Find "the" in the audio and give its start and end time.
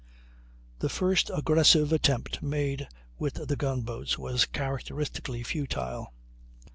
0.79-0.89, 3.47-3.55